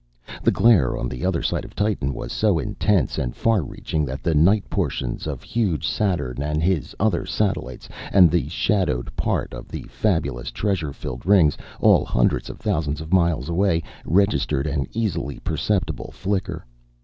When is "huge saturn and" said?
5.43-6.63